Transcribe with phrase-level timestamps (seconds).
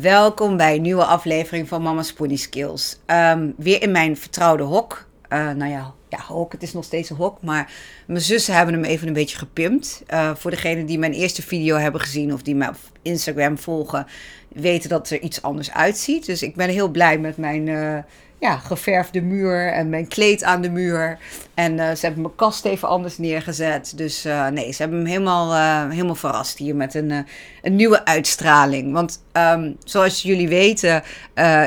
[0.00, 2.98] Welkom bij een nieuwe aflevering van Mama's Pony Skills.
[3.06, 5.06] Ehm, weer in mijn vertrouwde hok.
[5.28, 7.42] Uh, nou ja, ja, hok, het is nog steeds een hok.
[7.42, 7.72] Maar
[8.06, 10.02] mijn zussen hebben hem even een beetje gepimpt.
[10.12, 14.06] Uh, voor degenen die mijn eerste video hebben gezien of die mij op Instagram volgen,
[14.48, 16.26] weten dat er iets anders uitziet.
[16.26, 17.98] Dus ik ben heel blij met mijn uh,
[18.42, 21.18] ja, geverfde muur en mijn kleed aan de muur.
[21.54, 23.92] En uh, ze hebben mijn kast even anders neergezet.
[23.96, 27.26] Dus uh, nee, ze hebben hem helemaal, uh, helemaal verrast hier met een,
[27.62, 28.92] een nieuwe uitstraling.
[28.92, 31.02] Want um, zoals jullie weten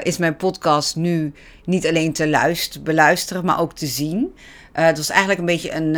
[0.04, 1.34] is mijn podcast nu
[1.66, 4.34] niet alleen te luisteren, beluisteren, maar ook te zien.
[4.72, 5.96] het was eigenlijk een beetje een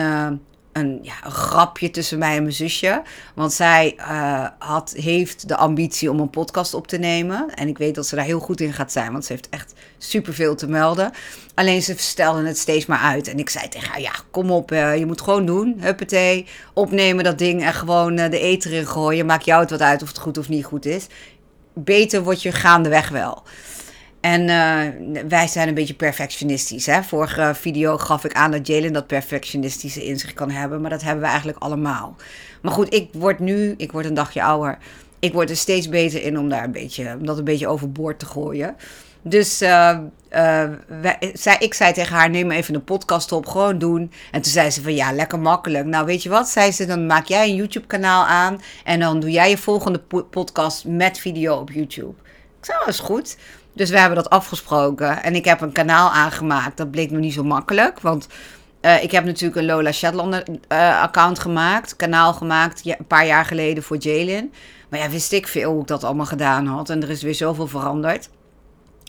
[0.80, 3.02] een, ja, een grapje tussen mij en mijn zusje.
[3.36, 7.56] Want zij uh, had, heeft de ambitie om een podcast op te nemen.
[7.56, 9.74] En ik weet dat ze daar heel goed in gaat zijn, want ze heeft echt
[9.98, 11.12] superveel te melden.
[11.54, 13.28] Alleen ze stelde het steeds maar uit.
[13.28, 15.76] En ik zei tegen haar, ja, kom op, uh, je moet gewoon doen.
[15.80, 19.26] Huppatee, opnemen dat ding en gewoon uh, de eten erin gooien.
[19.26, 21.08] Maakt jou het wat uit of het goed of niet goed is.
[21.74, 23.44] Beter word je gaandeweg wel.
[24.28, 26.86] En uh, wij zijn een beetje perfectionistisch.
[26.86, 27.04] Hè?
[27.04, 30.82] Vorige video gaf ik aan dat Jalen dat perfectionistische in zich kan hebben.
[30.82, 32.16] Maar dat hebben we eigenlijk allemaal.
[32.62, 34.78] Maar goed, ik word nu, ik word een dagje ouder.
[35.20, 38.20] Ik word er steeds beter in om, daar een beetje, om dat een beetje overboord
[38.20, 38.76] te gooien.
[39.22, 39.98] Dus uh,
[40.88, 44.12] wij, zij, ik zei tegen haar: neem even een podcast op, gewoon doen.
[44.32, 45.86] En toen zei ze: van ja, lekker makkelijk.
[45.86, 46.48] Nou, weet je wat?
[46.48, 48.62] Zei ze: dan maak jij een YouTube-kanaal aan.
[48.84, 52.14] En dan doe jij je volgende podcast met video op YouTube.
[52.60, 53.38] Ik zei: dat is goed.
[53.78, 55.24] Dus we hebben dat afgesproken.
[55.24, 56.78] En ik heb een kanaal aangemaakt.
[56.78, 58.00] Dat bleek nog niet zo makkelijk.
[58.00, 58.28] Want
[58.82, 61.96] uh, ik heb natuurlijk een Lola Shetlander uh, account gemaakt.
[61.96, 64.54] Kanaal gemaakt een paar jaar geleden voor Jalen.
[64.90, 66.90] Maar ja, wist ik veel hoe ik dat allemaal gedaan had.
[66.90, 68.30] En er is weer zoveel veranderd.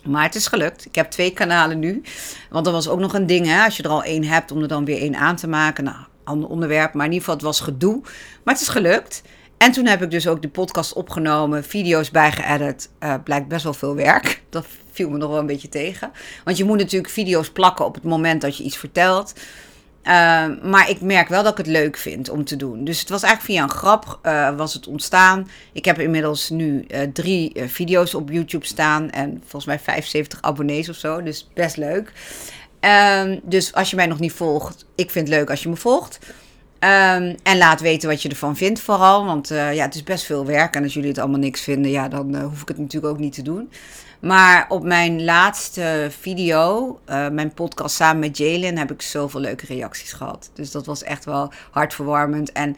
[0.05, 0.85] Maar het is gelukt.
[0.85, 2.03] Ik heb twee kanalen nu.
[2.51, 4.63] Want er was ook nog een ding, hè, als je er al één hebt, om
[4.63, 5.85] er dan weer één aan te maken.
[5.85, 6.95] Nou, ander onderwerp.
[6.95, 8.01] Maar in ieder geval, het was gedoe.
[8.45, 9.23] Maar het is gelukt.
[9.59, 12.91] En toen heb ik dus ook de podcast opgenomen, video's bijgeëdit.
[13.01, 14.43] Uh, blijkt best wel veel werk.
[14.51, 16.11] Dat viel me nog wel een beetje tegen.
[16.45, 19.33] Want je moet natuurlijk video's plakken op het moment dat je iets vertelt.
[20.03, 20.13] Uh,
[20.63, 22.85] maar ik merk wel dat ik het leuk vind om te doen.
[22.85, 25.51] Dus het was eigenlijk via een grap uh, was het ontstaan.
[25.73, 29.11] Ik heb inmiddels nu drie video's op YouTube staan.
[29.11, 31.23] En volgens mij 75 abonnees of zo.
[31.23, 32.13] Dus best leuk.
[32.81, 35.77] Ehm, dus als je mij nog niet volgt, ik vind het leuk als je me
[35.77, 36.19] volgt.
[36.81, 39.25] Um, en laat weten wat je ervan vindt vooral.
[39.25, 40.75] Want uh, ja, het is best veel werk.
[40.75, 43.19] En als jullie het allemaal niks vinden, ja, dan uh, hoef ik het natuurlijk ook
[43.19, 43.71] niet te doen.
[44.21, 49.67] Maar op mijn laatste video, uh, mijn podcast samen met Jalen, heb ik zoveel leuke
[49.67, 50.51] reacties gehad.
[50.55, 52.53] Dus dat was echt wel hartverwarmend.
[52.53, 52.77] En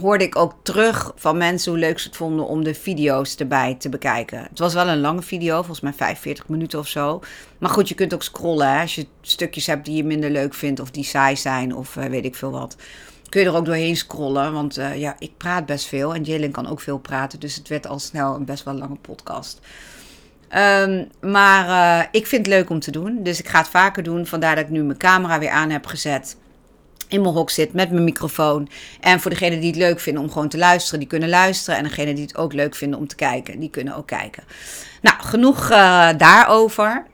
[0.00, 3.74] hoorde ik ook terug van mensen hoe leuk ze het vonden om de video's erbij
[3.74, 4.42] te bekijken.
[4.48, 7.20] Het was wel een lange video, volgens mij 45 minuten of zo.
[7.58, 10.54] Maar goed, je kunt ook scrollen hè, als je stukjes hebt die je minder leuk
[10.54, 12.76] vindt of die saai zijn of uh, weet ik veel wat.
[13.28, 16.50] Kun je er ook doorheen scrollen, want uh, ja, ik praat best veel en Jalen
[16.50, 17.40] kan ook veel praten.
[17.40, 19.60] Dus het werd al snel een best wel lange podcast.
[20.56, 24.02] Um, maar uh, ik vind het leuk om te doen, dus ik ga het vaker
[24.02, 24.26] doen.
[24.26, 26.36] Vandaar dat ik nu mijn camera weer aan heb gezet
[27.08, 28.68] in mijn hok zit met mijn microfoon.
[29.00, 31.78] En voor degenen die het leuk vinden om gewoon te luisteren, die kunnen luisteren.
[31.78, 34.44] En degenen die het ook leuk vinden om te kijken, die kunnen ook kijken.
[35.02, 37.06] Nou, genoeg uh, daarover.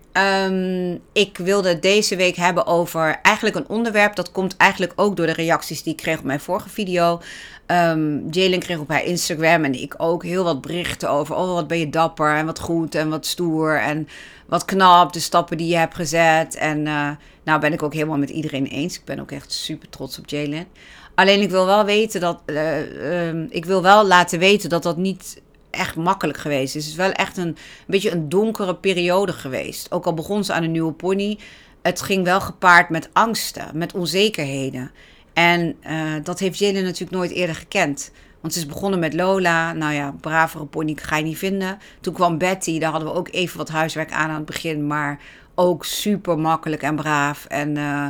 [0.47, 4.16] Um, ik wilde deze week hebben over eigenlijk een onderwerp.
[4.16, 7.20] Dat komt eigenlijk ook door de reacties die ik kreeg op mijn vorige video.
[7.66, 11.36] Um, Jalen kreeg op haar Instagram en ik ook heel wat berichten over.
[11.36, 14.08] Oh, wat ben je dapper en wat goed en wat stoer en
[14.52, 15.12] wat knap.
[15.12, 16.54] De stappen die je hebt gezet.
[16.54, 17.10] En uh,
[17.44, 18.96] nou ben ik ook helemaal met iedereen eens.
[18.96, 20.66] Ik ben ook echt super trots op Jalen.
[21.14, 22.42] Alleen ik wil wel weten dat.
[22.46, 25.40] Uh, uh, ik wil wel laten weten dat dat niet
[25.70, 26.82] echt makkelijk geweest is.
[26.82, 29.92] Het is wel echt een, een beetje een donkere periode geweest.
[29.92, 31.38] Ook al begon ze aan een nieuwe pony.
[31.82, 34.90] Het ging wel gepaard met angsten, met onzekerheden.
[35.32, 38.10] En uh, dat heeft Jalen natuurlijk nooit eerder gekend.
[38.42, 39.72] Want ze is begonnen met Lola.
[39.72, 41.78] Nou ja, bravere pony ga je niet vinden.
[42.00, 42.78] Toen kwam Betty.
[42.78, 44.86] Daar hadden we ook even wat huiswerk aan aan het begin.
[44.86, 45.20] Maar
[45.54, 47.44] ook super makkelijk en braaf.
[47.44, 48.06] En uh,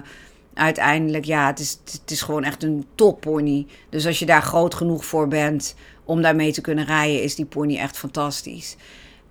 [0.55, 3.67] uiteindelijk, ja, het is, het is gewoon echt een toppony.
[3.89, 7.45] Dus als je daar groot genoeg voor bent om daarmee te kunnen rijden, is die
[7.45, 8.77] pony echt fantastisch.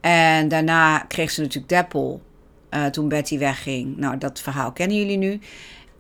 [0.02, 2.22] En daarna kreeg ze natuurlijk Deppel.
[2.74, 3.98] Uh, toen Betty wegging.
[3.98, 5.40] Nou, dat verhaal kennen jullie nu.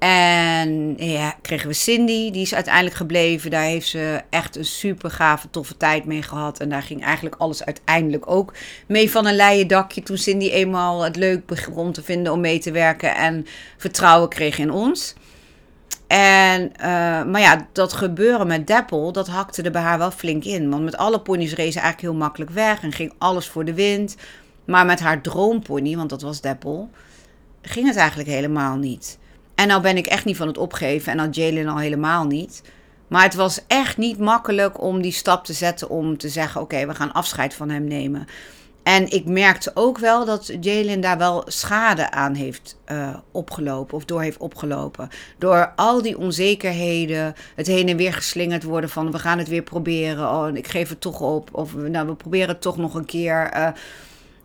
[0.01, 3.51] En ja, kregen we Cindy, die is uiteindelijk gebleven.
[3.51, 6.59] Daar heeft ze echt een super gave, toffe tijd mee gehad.
[6.59, 8.53] En daar ging eigenlijk alles uiteindelijk ook
[8.87, 10.03] mee van een leien dakje.
[10.03, 13.45] Toen Cindy eenmaal het leuk begon te vinden om mee te werken en
[13.77, 15.13] vertrouwen kreeg in ons.
[16.07, 16.85] En, uh,
[17.23, 20.69] maar ja, dat gebeuren met Deppel, dat hakte er bij haar wel flink in.
[20.69, 23.73] Want met alle ponies reed ze eigenlijk heel makkelijk weg en ging alles voor de
[23.73, 24.15] wind.
[24.65, 26.89] Maar met haar droompony, want dat was Deppel,
[27.61, 29.19] ging het eigenlijk helemaal niet.
[29.61, 32.61] En nou ben ik echt niet van het opgeven en al Jalen al helemaal niet.
[33.07, 36.85] Maar het was echt niet makkelijk om die stap te zetten om te zeggen: oké,
[36.85, 38.27] we gaan afscheid van hem nemen.
[38.83, 44.05] En ik merkte ook wel dat Jalen daar wel schade aan heeft uh, opgelopen of
[44.05, 45.09] door heeft opgelopen.
[45.37, 49.63] Door al die onzekerheden, het heen en weer geslingerd worden van we gaan het weer
[49.63, 50.29] proberen.
[50.29, 51.49] Oh, ik geef het toch op.
[51.51, 53.51] Of nou, we proberen het toch nog een keer.
[53.55, 53.67] Uh,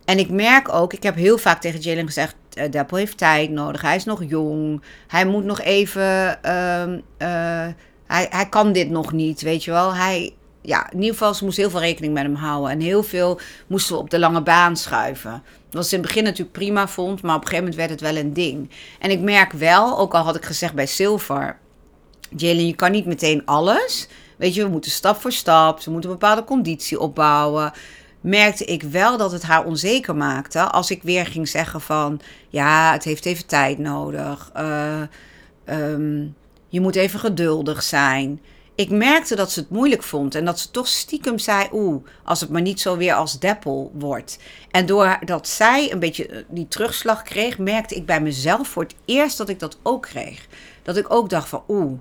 [0.05, 3.51] en ik merk ook, ik heb heel vaak tegen Jalen gezegd: uh, Deppel heeft tijd
[3.51, 3.83] nodig.
[3.83, 4.83] Hij is nog jong.
[5.07, 6.39] Hij moet nog even.
[6.45, 7.67] Uh,
[8.07, 9.95] hij, hij kan dit nog niet, weet je wel.
[9.95, 12.71] Hij, ja, in ieder geval, ze moest heel veel rekening met hem houden.
[12.71, 15.43] En heel veel moesten we op de lange baan schuiven.
[15.71, 18.13] Wat ze in het begin natuurlijk prima vond, maar op een gegeven moment werd het
[18.13, 18.71] wel een ding.
[18.99, 21.59] En ik merk wel, ook al had ik gezegd bij Silver,
[22.37, 24.09] Jalen, je kan niet meteen alles.
[24.37, 27.73] Weet je, we moeten stap voor stap, ze moeten een bepaalde conditie opbouwen.
[28.21, 32.93] Merkte ik wel dat het haar onzeker maakte als ik weer ging zeggen van, ja,
[32.93, 34.51] het heeft even tijd nodig.
[34.57, 35.03] Uh,
[35.65, 36.35] um,
[36.69, 38.41] je moet even geduldig zijn
[38.77, 42.41] ik merkte dat ze het moeilijk vond en dat ze toch stiekem zei: Oeh, als
[42.41, 44.39] het maar niet zo weer als Deppel wordt.
[44.71, 48.95] En doordat zij een beetje eh, die terugslag kreeg, merkte ik bij mezelf voor het
[49.05, 50.47] eerst dat ik dat ook kreeg.
[50.83, 52.01] Dat ik ook dacht van oeh,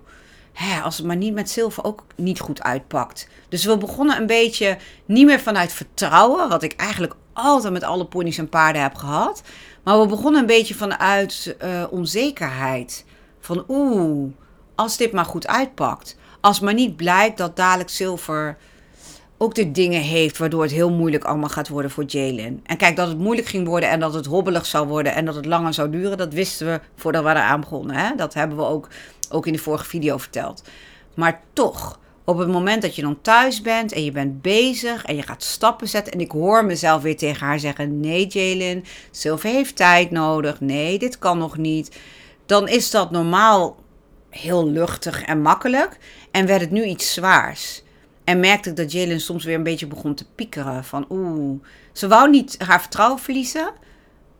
[0.55, 3.27] hè, als het maar niet met zilver ook niet goed uitpakt.
[3.49, 8.05] Dus we begonnen een beetje niet meer vanuit vertrouwen, wat ik eigenlijk altijd met alle
[8.05, 9.43] ponies en paarden heb gehad.
[9.83, 13.05] Maar we begonnen een beetje vanuit uh, onzekerheid.
[13.39, 14.31] Van oeh,
[14.75, 16.17] als dit maar goed uitpakt.
[16.41, 18.57] Als maar niet blijkt dat dadelijk Silver
[19.37, 22.59] ook de dingen heeft waardoor het heel moeilijk allemaal gaat worden voor Jalen.
[22.63, 25.35] En kijk, dat het moeilijk ging worden en dat het hobbelig zou worden en dat
[25.35, 27.95] het langer zou duren, dat wisten we voordat we eraan begonnen.
[27.95, 28.15] Hè?
[28.15, 28.87] Dat hebben we ook,
[29.31, 30.63] ook in de vorige video verteld.
[31.13, 35.15] Maar toch, op het moment dat je dan thuis bent en je bent bezig en
[35.15, 36.13] je gaat stappen zetten.
[36.13, 40.59] En ik hoor mezelf weer tegen haar zeggen: Nee, Jalen, Silver heeft tijd nodig.
[40.59, 41.97] Nee, dit kan nog niet.
[42.45, 43.83] Dan is dat normaal
[44.29, 45.97] heel luchtig en makkelijk.
[46.31, 47.83] En werd het nu iets zwaars.
[48.23, 50.83] En merkte ik dat Jalen soms weer een beetje begon te piekeren.
[50.83, 51.63] Van oeh,
[51.93, 53.71] ze wou niet haar vertrouwen verliezen.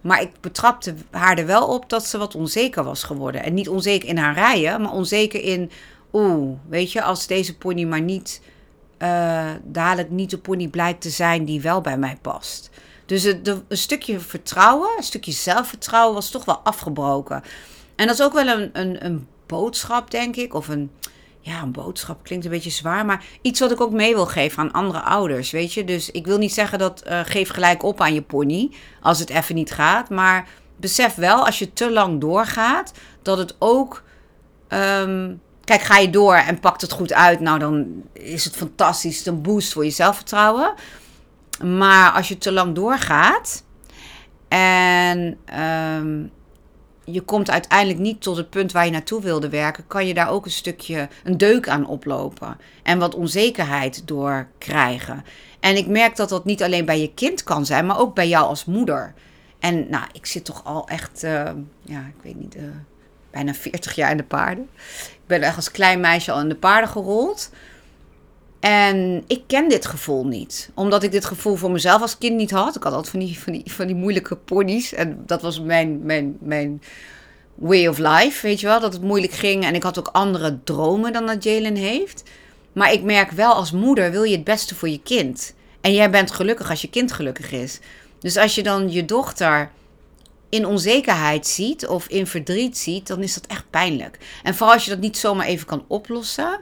[0.06, 3.44] Maar ik betrapte haar er wel op dat ze wat onzeker was geworden.
[3.44, 5.72] En niet onzeker in haar rijden, maar onzeker in...
[6.13, 8.42] Oeh, weet je, als deze pony maar niet...
[9.00, 12.69] Uh, dadelijk niet de pony blijkt te zijn die wel bij mij past.
[13.06, 17.44] Dus een stukje vertrouwen, een stukje zelfvertrouwen was toch wel afgebroken.
[17.96, 20.54] En dat is ook wel een, een, een boodschap, denk ik.
[20.54, 20.92] Of een,
[21.45, 23.06] ja, een boodschap klinkt een beetje zwaar.
[23.06, 25.83] Maar iets wat ik ook mee wil geven aan andere ouders, weet je.
[25.83, 28.71] Dus ik wil niet zeggen dat uh, geef gelijk op aan je pony
[29.01, 30.09] als het even niet gaat.
[30.09, 30.47] Maar
[30.77, 34.03] besef wel, als je te lang doorgaat, dat het ook...
[34.69, 39.25] Um, kijk, ga je door en pakt het goed uit, nou dan is het fantastisch.
[39.25, 40.74] een boost voor je zelfvertrouwen.
[41.63, 43.63] Maar als je te lang doorgaat
[44.47, 45.38] en
[45.97, 46.31] um,
[47.06, 50.30] je komt uiteindelijk niet tot het punt waar je naartoe wilde werken, kan je daar
[50.30, 55.24] ook een stukje een deuk aan oplopen en wat onzekerheid door krijgen.
[55.60, 58.28] En ik merk dat dat niet alleen bij je kind kan zijn, maar ook bij
[58.28, 59.13] jou als moeder.
[59.60, 61.50] En nou, ik zit toch al echt, uh,
[61.81, 62.63] ja, ik weet niet, uh,
[63.31, 64.69] bijna 40 jaar in de paarden.
[65.12, 67.50] Ik ben echt als klein meisje al in de paarden gerold.
[68.66, 70.70] En ik ken dit gevoel niet.
[70.74, 72.76] Omdat ik dit gevoel voor mezelf als kind niet had.
[72.76, 74.94] Ik had altijd van die, van die, van die moeilijke ponies.
[74.94, 76.82] En dat was mijn, mijn, mijn
[77.56, 78.80] way of life, weet je wel.
[78.80, 79.66] Dat het moeilijk ging.
[79.66, 82.24] En ik had ook andere dromen dan dat Jalen heeft.
[82.74, 85.54] Maar ik merk wel als moeder wil je het beste voor je kind.
[85.82, 87.80] En jij bent gelukkig als je kind gelukkig is.
[88.20, 89.72] Dus als je dan je dochter
[90.56, 94.19] in onzekerheid ziet of in verdriet ziet, dan is dat echt pijnlijk.
[94.44, 96.62] En vooral als je dat niet zomaar even kan oplossen.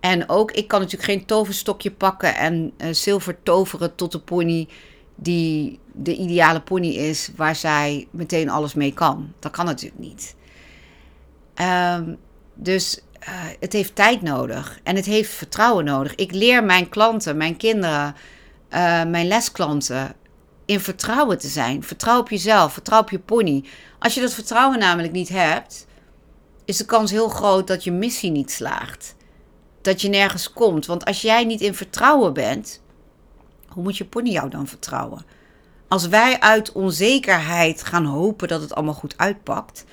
[0.00, 4.68] En ook, ik kan natuurlijk geen toverstokje pakken en uh, zilver toveren tot de pony
[5.14, 9.32] die de ideale pony is, waar zij meteen alles mee kan.
[9.38, 10.34] Dat kan natuurlijk niet.
[11.60, 12.16] Um,
[12.54, 13.28] dus uh,
[13.60, 16.14] het heeft tijd nodig en het heeft vertrouwen nodig.
[16.14, 18.14] Ik leer mijn klanten, mijn kinderen,
[18.70, 20.14] uh, mijn lesklanten
[20.64, 21.82] in vertrouwen te zijn.
[21.82, 23.64] Vertrouw op jezelf, vertrouw op je pony.
[23.98, 25.86] Als je dat vertrouwen namelijk niet hebt,
[26.64, 29.14] is de kans heel groot dat je missie niet slaagt.
[29.80, 30.86] Dat je nergens komt.
[30.86, 32.82] Want als jij niet in vertrouwen bent,
[33.68, 35.24] hoe moet je pony jou dan vertrouwen?
[35.88, 39.84] Als wij uit onzekerheid gaan hopen dat het allemaal goed uitpakt.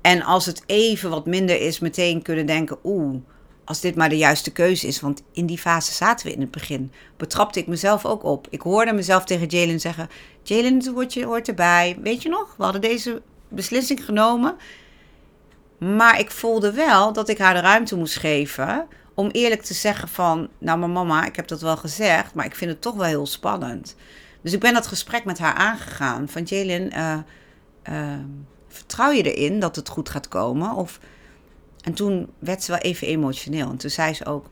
[0.00, 3.16] En als het even wat minder is, meteen kunnen denken: oeh,
[3.64, 5.00] als dit maar de juiste keuze is.
[5.00, 6.92] Want in die fase zaten we in het begin.
[7.16, 8.46] Betrapte ik mezelf ook op.
[8.50, 10.08] Ik hoorde mezelf tegen Jalen zeggen:
[10.42, 11.98] Jalen, het hoort, erbij.
[12.02, 12.54] Weet je nog?
[12.56, 14.56] We hadden deze beslissing genomen.
[15.78, 18.86] Maar ik voelde wel dat ik haar de ruimte moest geven.
[19.14, 22.54] Om eerlijk te zeggen van, nou mijn mama, ik heb dat wel gezegd, maar ik
[22.54, 23.96] vind het toch wel heel spannend.
[24.42, 26.28] Dus ik ben dat gesprek met haar aangegaan.
[26.28, 27.18] Van Jalen, uh,
[27.90, 28.18] uh,
[28.68, 30.74] vertrouw je erin dat het goed gaat komen?
[30.74, 31.00] Of
[31.84, 33.70] en toen werd ze wel even emotioneel.
[33.70, 34.46] En toen zei ze ook: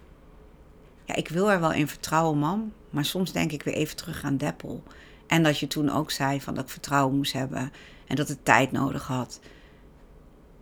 [1.04, 2.72] Ja, ik wil er wel in vertrouwen, mam.
[2.90, 4.82] Maar soms denk ik weer even terug aan Deppel.
[5.26, 7.72] En dat je toen ook zei van dat ik vertrouwen moest hebben
[8.06, 9.40] en dat het tijd nodig had.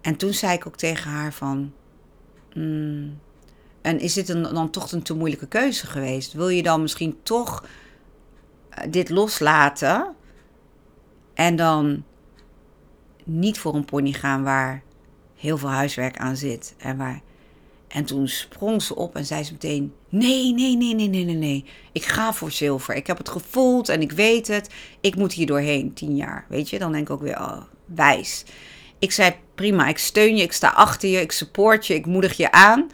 [0.01, 1.73] En toen zei ik ook tegen haar van,
[2.55, 3.19] mm,
[3.81, 6.33] en is dit dan toch een te moeilijke keuze geweest?
[6.33, 7.65] Wil je dan misschien toch
[8.71, 10.15] eh, dit loslaten
[11.35, 12.05] en dan
[13.25, 14.83] niet voor een pony gaan waar
[15.41, 17.21] heel veel huiswerk aan zit en waar
[17.91, 21.35] en toen sprong ze op en zei ze meteen: Nee, nee, nee, nee, nee, nee,
[21.35, 21.65] nee.
[21.93, 22.95] Ik ga voor zilver.
[22.95, 24.71] Ik heb het gevoeld en ik weet het.
[25.01, 26.45] Ik moet hier doorheen, tien jaar.
[26.49, 28.45] Weet je, dan denk ik ook weer: oh, wijs.
[28.99, 32.37] Ik zei: Prima, ik steun je, ik sta achter je, ik support je, ik moedig
[32.37, 32.91] je aan.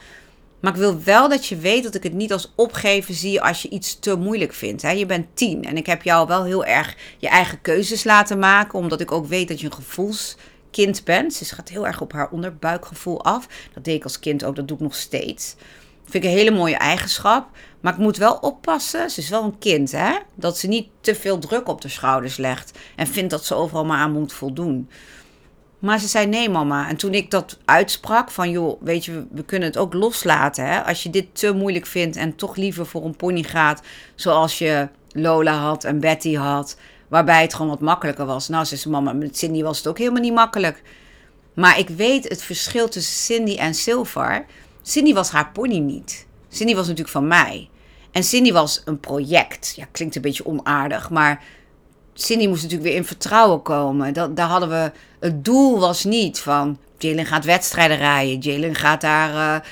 [0.61, 3.63] Maar ik wil wel dat je weet dat ik het niet als opgeven zie als
[3.63, 4.83] je iets te moeilijk vindt.
[4.83, 4.91] Hè?
[4.91, 8.79] Je bent tien en ik heb jou wel heel erg je eigen keuzes laten maken,
[8.79, 10.37] omdat ik ook weet dat je een gevoels
[10.77, 11.35] kind bent.
[11.35, 13.49] Ze gaat heel erg op haar onderbuikgevoel af.
[13.75, 15.55] Dat deed ik als kind ook, dat doe ik nog steeds.
[16.05, 17.49] Vind ik een hele mooie eigenschap.
[17.81, 20.19] Maar ik moet wel oppassen, ze is wel een kind, hè?
[20.35, 22.79] Dat ze niet te veel druk op de schouders legt.
[22.97, 24.91] En vindt dat ze overal maar aan moet voldoen.
[25.79, 26.89] Maar ze zei nee, mama.
[26.89, 30.67] En toen ik dat uitsprak, van joh, weet je, we kunnen het ook loslaten.
[30.67, 30.85] Hè?
[30.85, 33.83] Als je dit te moeilijk vindt en toch liever voor een pony gaat,
[34.15, 36.77] zoals je Lola had en Betty had.
[37.09, 38.49] Waarbij het gewoon wat makkelijker was.
[38.49, 40.83] Nou, ze mama, met Cindy was het ook helemaal niet makkelijk.
[41.55, 44.45] Maar ik weet het verschil tussen Cindy en Silver.
[44.83, 46.27] Cindy was haar pony niet.
[46.49, 47.69] Cindy was natuurlijk van mij.
[48.11, 49.73] En Cindy was een project.
[49.77, 51.43] Ja, klinkt een beetje onaardig, maar
[52.15, 54.13] Cindy moest natuurlijk weer in vertrouwen komen.
[54.13, 54.93] Dat, daar hadden we.
[55.21, 56.79] Het doel was niet van.
[56.99, 58.39] Jalen gaat wedstrijden rijden.
[58.39, 59.65] Jalen gaat daar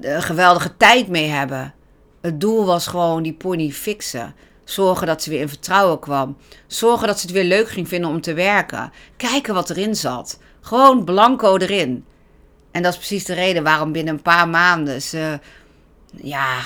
[0.00, 1.74] een geweldige tijd mee hebben.
[2.20, 4.34] Het doel was gewoon die pony fixen.
[4.66, 6.36] Zorgen dat ze weer in vertrouwen kwam.
[6.66, 8.92] Zorgen dat ze het weer leuk ging vinden om te werken.
[9.16, 10.38] Kijken wat erin zat.
[10.60, 12.04] Gewoon blanco erin.
[12.70, 15.40] En dat is precies de reden waarom binnen een paar maanden ze.
[16.10, 16.58] Ja,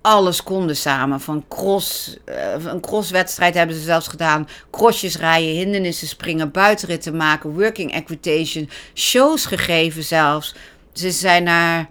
[0.00, 1.20] alles konden samen.
[1.20, 4.48] Van cross, uh, een crosswedstrijd hebben ze zelfs gedaan.
[4.70, 10.54] Crossjes rijden, hindernissen springen, buitenritten maken, working equitation, shows gegeven zelfs.
[10.92, 11.88] Ze zijn naar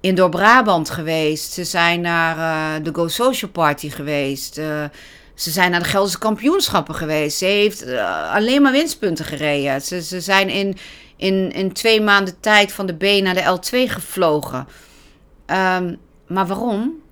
[0.00, 1.52] in door Brabant geweest.
[1.52, 4.58] Ze zijn naar uh, de Go Social Party geweest.
[4.58, 4.84] Uh,
[5.34, 7.38] ze zijn naar de Gelderse kampioenschappen geweest.
[7.38, 9.82] Ze heeft uh, alleen maar winstpunten gereden.
[9.82, 10.76] Ze, ze zijn in,
[11.16, 14.66] in, in twee maanden tijd van de B naar de L2 gevlogen.
[15.46, 17.02] Um, maar waarom?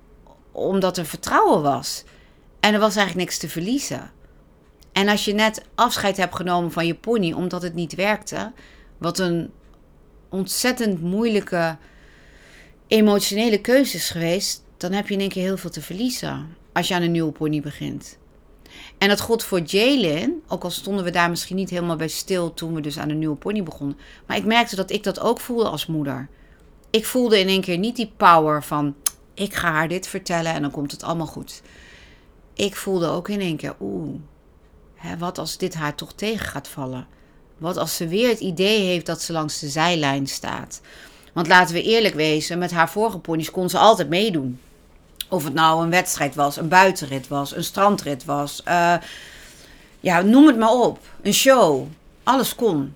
[0.51, 2.03] Omdat er vertrouwen was.
[2.59, 4.11] En er was eigenlijk niks te verliezen.
[4.91, 8.51] En als je net afscheid hebt genomen van je pony omdat het niet werkte,
[8.97, 9.51] wat een
[10.29, 11.77] ontzettend moeilijke
[12.87, 16.93] emotionele keuzes geweest, dan heb je in één keer heel veel te verliezen als je
[16.93, 18.17] aan een nieuwe pony begint.
[18.97, 22.53] En dat gold voor Jalen, ook al stonden we daar misschien niet helemaal bij stil
[22.53, 23.97] toen we dus aan een nieuwe pony begonnen.
[24.25, 26.29] Maar ik merkte dat ik dat ook voelde als moeder.
[26.89, 28.95] Ik voelde in één keer niet die power van
[29.33, 31.61] ik ga haar dit vertellen en dan komt het allemaal goed.
[32.53, 34.15] Ik voelde ook in één keer, oeh,
[35.17, 37.07] wat als dit haar toch tegen gaat vallen?
[37.57, 40.81] Wat als ze weer het idee heeft dat ze langs de zijlijn staat?
[41.37, 44.59] Want laten we eerlijk wezen, met haar vorige ponies kon ze altijd meedoen.
[45.29, 48.61] Of het nou een wedstrijd was, een buitenrit was, een strandrit was.
[48.67, 48.93] Uh,
[49.99, 50.99] ja, noem het maar op.
[51.21, 51.87] Een show.
[52.23, 52.93] Alles kon.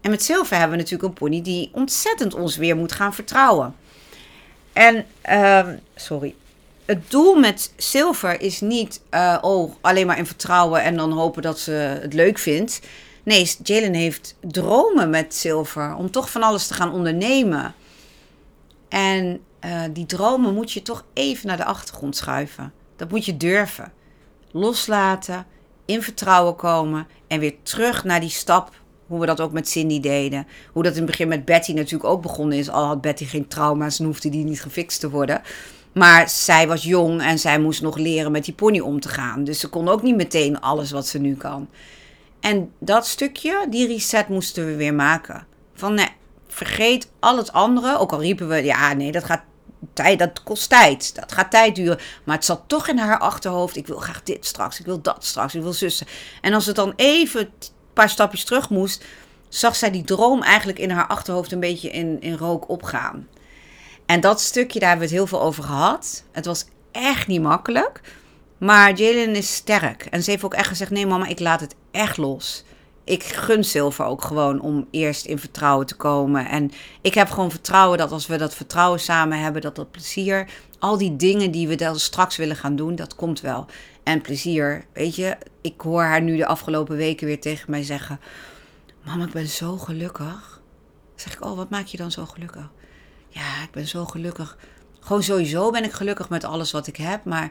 [0.00, 3.74] En met Silver hebben we natuurlijk een pony die ontzettend ons weer moet gaan vertrouwen.
[4.72, 6.34] En, uh, sorry.
[6.84, 11.42] Het doel met Silver is niet, uh, oh, alleen maar in vertrouwen en dan hopen
[11.42, 11.70] dat ze
[12.00, 12.80] het leuk vindt.
[13.22, 17.74] Nee, Jalen heeft dromen met Silver om toch van alles te gaan ondernemen.
[18.94, 22.72] En uh, die dromen moet je toch even naar de achtergrond schuiven.
[22.96, 23.92] Dat moet je durven.
[24.50, 25.46] Loslaten,
[25.84, 28.70] in vertrouwen komen en weer terug naar die stap.
[29.06, 30.46] Hoe we dat ook met Cindy deden.
[30.72, 32.68] Hoe dat in het begin met Betty natuurlijk ook begonnen is.
[32.68, 35.42] Al had Betty geen trauma's en hoefde die niet gefixt te worden.
[35.92, 39.44] Maar zij was jong en zij moest nog leren met die pony om te gaan.
[39.44, 41.68] Dus ze kon ook niet meteen alles wat ze nu kan.
[42.40, 45.46] En dat stukje, die reset moesten we weer maken.
[45.74, 46.08] Van nee,
[46.54, 47.98] vergeet al het andere.
[47.98, 49.42] Ook al riepen we, ja, nee, dat gaat
[49.92, 51.14] tijd, dat kost tijd.
[51.14, 51.98] Dat gaat tijd duren.
[52.24, 53.76] Maar het zat toch in haar achterhoofd.
[53.76, 54.78] Ik wil graag dit straks.
[54.78, 55.54] Ik wil dat straks.
[55.54, 56.06] Ik wil zussen.
[56.40, 57.50] En als het dan even een
[57.92, 59.04] paar stapjes terug moest,
[59.48, 63.28] zag zij die droom eigenlijk in haar achterhoofd een beetje in, in rook opgaan.
[64.06, 66.24] En dat stukje, daar hebben we het heel veel over gehad.
[66.32, 68.00] Het was echt niet makkelijk.
[68.58, 70.06] Maar Jalen is sterk.
[70.10, 72.64] En ze heeft ook echt gezegd: nee, mama, ik laat het echt los
[73.04, 76.48] ik gun Silver ook gewoon om eerst in vertrouwen te komen.
[76.48, 76.70] En
[77.00, 80.98] ik heb gewoon vertrouwen dat als we dat vertrouwen samen hebben, dat dat plezier, al
[80.98, 83.66] die dingen die we dan straks willen gaan doen, dat komt wel.
[84.02, 88.20] En plezier, weet je, ik hoor haar nu de afgelopen weken weer tegen mij zeggen:
[89.04, 90.60] Mama, ik ben zo gelukkig.
[91.14, 92.70] zeg ik: Oh, wat maak je dan zo gelukkig?
[93.28, 94.56] Ja, ik ben zo gelukkig.
[95.00, 97.24] Gewoon sowieso ben ik gelukkig met alles wat ik heb.
[97.24, 97.50] Maar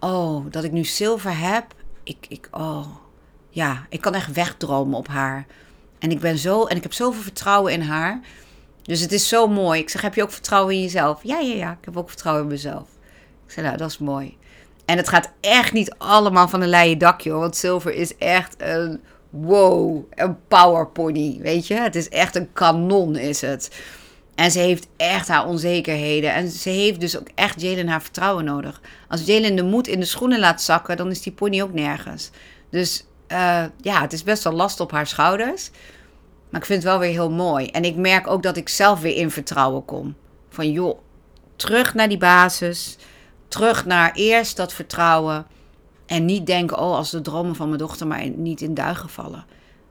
[0.00, 2.86] oh, dat ik nu zilver heb ik, ik, oh,
[3.50, 5.46] ja, ik kan echt wegdromen op haar.
[5.98, 8.20] En ik ben zo, en ik heb zoveel vertrouwen in haar.
[8.82, 9.80] Dus het is zo mooi.
[9.80, 11.20] Ik zeg, heb je ook vertrouwen in jezelf?
[11.22, 12.88] Ja, ja, ja, ik heb ook vertrouwen in mezelf.
[13.46, 14.36] Ik zeg, nou, dat is mooi.
[14.84, 17.30] En het gaat echt niet allemaal van een leien dakje.
[17.30, 19.00] Want Silver is echt een,
[19.30, 21.74] wow, een powerpony, weet je.
[21.74, 23.70] Het is echt een kanon, is het.
[24.34, 26.34] En ze heeft echt haar onzekerheden.
[26.34, 28.80] En ze heeft dus ook echt Jalen haar vertrouwen nodig.
[29.08, 32.30] Als Jalen de moed in de schoenen laat zakken, dan is die pony ook nergens.
[32.70, 35.70] Dus uh, ja, het is best wel last op haar schouders.
[36.50, 37.66] Maar ik vind het wel weer heel mooi.
[37.66, 40.16] En ik merk ook dat ik zelf weer in vertrouwen kom.
[40.48, 40.98] Van joh,
[41.56, 42.96] terug naar die basis.
[43.48, 45.46] Terug naar eerst dat vertrouwen.
[46.06, 49.44] En niet denken, oh, als de dromen van mijn dochter maar niet in duigen vallen.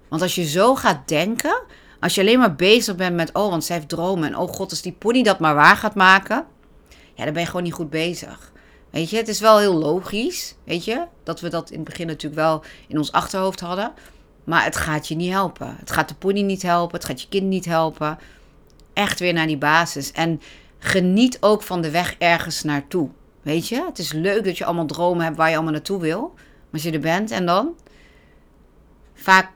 [0.10, 1.62] Want als je zo gaat denken,
[2.00, 4.28] als je alleen maar bezig bent met, oh, want zij heeft dromen.
[4.28, 6.46] En oh god, als die pony dat maar waar gaat maken.
[7.14, 8.52] Ja, dan ben je gewoon niet goed bezig.
[8.90, 12.08] Weet je, het is wel heel logisch, weet je, dat we dat in het begin
[12.08, 13.94] natuurlijk wel in ons achterhoofd hadden.
[14.44, 15.76] Maar het gaat je niet helpen.
[15.80, 18.20] Het gaat de pony niet helpen, het gaat je kind niet helpen.
[18.94, 20.12] Echt weer naar die basis.
[20.12, 20.42] En
[20.80, 23.10] geniet ook van de weg ergens naartoe.
[23.42, 26.34] Weet je, het is leuk dat je allemaal dromen hebt waar je allemaal naartoe wil.
[26.74, 27.76] Als je er bent en dan?
[29.14, 29.50] Vaak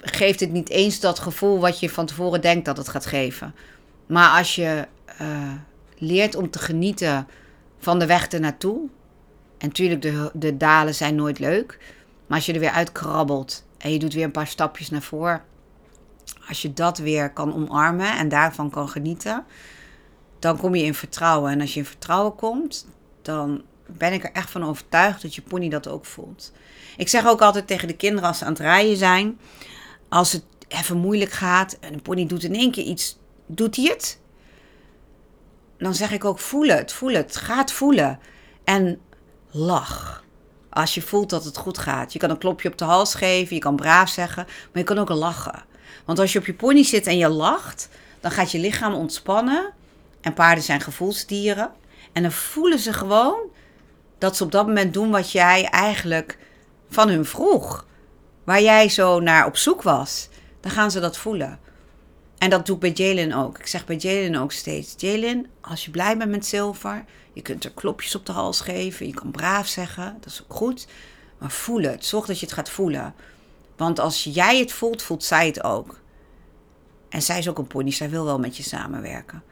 [0.00, 3.54] geeft het niet eens dat gevoel wat je van tevoren denkt dat het gaat geven.
[4.06, 4.86] Maar als je
[5.20, 5.52] uh,
[5.98, 7.26] leert om te genieten
[7.80, 8.88] van de weg ernaartoe.
[9.58, 11.78] En natuurlijk, de, de dalen zijn nooit leuk.
[12.26, 15.42] Maar als je er weer uitkrabbelt en je doet weer een paar stapjes naar voren.
[16.48, 19.44] Als je dat weer kan omarmen en daarvan kan genieten,
[20.38, 21.52] dan kom je in vertrouwen.
[21.52, 22.86] En als je in vertrouwen komt,
[23.22, 26.52] dan ben ik er echt van overtuigd dat je pony dat ook voelt.
[26.96, 29.38] Ik zeg ook altijd tegen de kinderen als ze aan het rijden zijn,
[30.08, 33.84] als het even moeilijk gaat en een pony doet in één keer iets, doet hij
[33.84, 34.20] het?
[35.84, 38.18] Dan zeg ik ook: voel het, voel het, ga het voelen.
[38.64, 39.00] En
[39.50, 40.24] lach.
[40.70, 42.12] Als je voelt dat het goed gaat.
[42.12, 44.98] Je kan een klopje op de hals geven, je kan braaf zeggen, maar je kan
[44.98, 45.64] ook lachen.
[46.04, 47.88] Want als je op je pony zit en je lacht,
[48.20, 49.72] dan gaat je lichaam ontspannen.
[50.20, 51.70] En paarden zijn gevoelsdieren.
[52.12, 53.38] En dan voelen ze gewoon
[54.18, 56.38] dat ze op dat moment doen wat jij eigenlijk
[56.90, 57.86] van hun vroeg.
[58.44, 60.28] Waar jij zo naar op zoek was.
[60.60, 61.58] Dan gaan ze dat voelen.
[62.40, 63.58] En dat doe ik bij Jalen ook.
[63.58, 67.64] Ik zeg bij Jalen ook steeds: Jalen, als je blij bent met zilver, je kunt
[67.64, 70.86] er klopjes op de hals geven, je kan braaf zeggen, dat is ook goed.
[71.38, 72.04] Maar voel het.
[72.04, 73.14] Zorg dat je het gaat voelen.
[73.76, 76.00] Want als jij het voelt, voelt zij het ook.
[77.08, 79.42] En zij is ook een pony, zij wil wel met je samenwerken.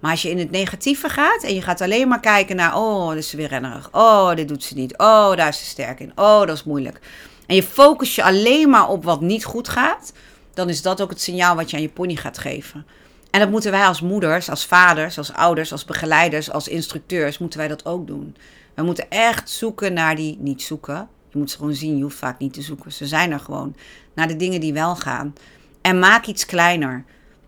[0.00, 3.08] Maar als je in het negatieve gaat en je gaat alleen maar kijken naar: oh,
[3.08, 3.88] dit is weer rennerig.
[3.92, 4.92] Oh, dit doet ze niet.
[4.98, 6.12] Oh, daar is ze sterk in.
[6.14, 7.00] Oh, dat is moeilijk.
[7.46, 10.12] En je focus je alleen maar op wat niet goed gaat
[10.54, 12.86] dan is dat ook het signaal wat je aan je pony gaat geven.
[13.30, 17.58] En dat moeten wij als moeders, als vaders, als ouders, als begeleiders, als instructeurs, moeten
[17.58, 18.36] wij dat ook doen.
[18.74, 22.16] We moeten echt zoeken naar die, niet zoeken, je moet ze gewoon zien, je hoeft
[22.16, 22.92] vaak niet te zoeken.
[22.92, 23.76] Ze zijn er gewoon,
[24.14, 25.34] naar de dingen die wel gaan.
[25.80, 27.04] En maak iets kleiner.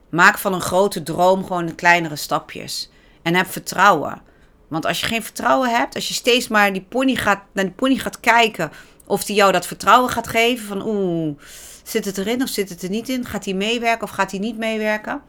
[0.09, 2.91] Maak van een grote droom gewoon kleinere stapjes.
[3.23, 4.23] En heb vertrouwen.
[4.69, 7.75] Want als je geen vertrouwen hebt, als je steeds maar die pony gaat, naar die
[7.75, 8.71] pony gaat kijken
[9.07, 11.37] of die jou dat vertrouwen gaat geven van oeh,
[11.85, 13.25] Zit het erin of zit het er niet in?
[13.25, 15.23] Gaat hij meewerken of gaat hij niet meewerken?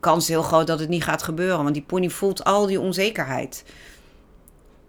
[0.00, 2.80] Kans is heel groot dat het niet gaat gebeuren, want die pony voelt al die
[2.80, 3.64] onzekerheid.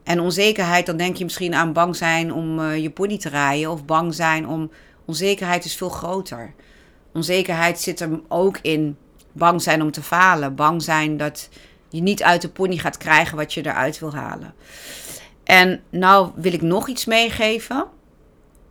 [0.04, 3.72] En onzekerheid, dan denk je misschien aan bang zijn om uh, je pony te rijden
[3.72, 4.72] of bang zijn om.
[5.06, 6.54] Onzekerheid is veel groter.
[7.14, 8.98] Onzekerheid zit er ook in
[9.32, 11.50] bang zijn om te falen, bang zijn dat
[11.90, 14.54] je niet uit de pony gaat krijgen wat je eruit wil halen.
[15.44, 17.86] En nou wil ik nog iets meegeven.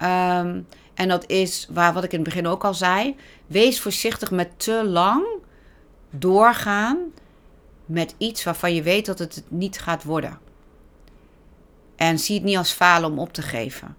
[0.03, 3.17] Um, en dat is waar, wat ik in het begin ook al zei.
[3.47, 5.25] Wees voorzichtig met te lang
[6.11, 6.99] doorgaan
[7.87, 10.39] met iets waarvan je weet dat het niet gaat worden.
[11.97, 13.97] En zie het niet als falen om op te geven.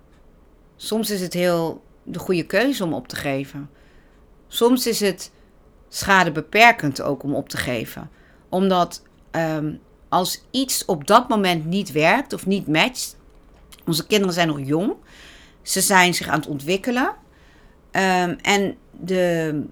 [0.76, 3.70] Soms is het heel de goede keuze om op te geven.
[4.48, 5.32] Soms is het
[5.90, 8.10] schadebeperkend ook om op te geven.
[8.50, 9.74] Omdat ehm,
[10.10, 13.18] als iets op dat moment niet werkt of niet matcht.
[13.86, 14.94] Onze kinderen zijn nog jong.
[15.66, 17.14] Ze zijn zich aan het ontwikkelen.
[17.92, 19.64] Um, en de,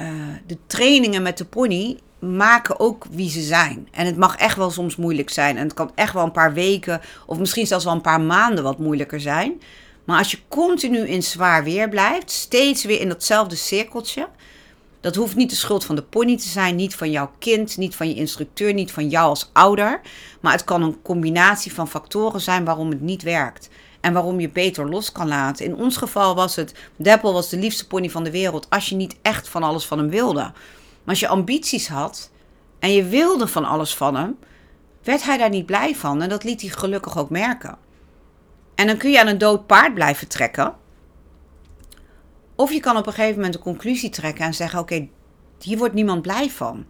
[0.00, 0.08] uh,
[0.46, 3.88] de trainingen met de pony maken ook wie ze zijn.
[3.90, 5.56] En het mag echt wel soms moeilijk zijn.
[5.56, 8.64] En het kan echt wel een paar weken of misschien zelfs wel een paar maanden
[8.64, 9.60] wat moeilijker zijn.
[10.04, 14.28] Maar als je continu in zwaar weer blijft, steeds weer in datzelfde cirkeltje.
[15.00, 17.96] Dat hoeft niet de schuld van de pony te zijn, niet van jouw kind, niet
[17.96, 20.00] van je instructeur, niet van jou als ouder.
[20.40, 23.68] Maar het kan een combinatie van factoren zijn waarom het niet werkt
[24.06, 25.64] en waarom je beter los kan laten.
[25.64, 28.94] In ons geval was het, Deppel was de liefste pony van de wereld als je
[28.94, 30.40] niet echt van alles van hem wilde.
[30.40, 30.52] Maar
[31.04, 32.30] als je ambities had
[32.78, 34.38] en je wilde van alles van hem,
[35.02, 37.78] werd hij daar niet blij van en dat liet hij gelukkig ook merken.
[38.74, 40.74] En dan kun je aan een dood paard blijven trekken.
[42.54, 45.08] Of je kan op een gegeven moment een conclusie trekken en zeggen: Oké,
[45.60, 46.86] hier wordt niemand blij van.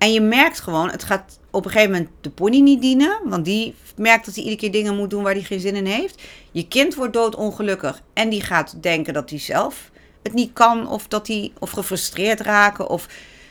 [0.00, 3.20] En je merkt gewoon, het gaat op een gegeven moment de pony niet dienen.
[3.24, 5.86] Want die merkt dat hij iedere keer dingen moet doen waar hij geen zin in
[5.86, 6.22] heeft.
[6.50, 9.90] Je kind wordt doodongelukkig en die gaat denken dat hij zelf
[10.22, 10.88] het niet kan.
[10.88, 12.88] Of dat hij of gefrustreerd raken.
[12.88, 13.08] Of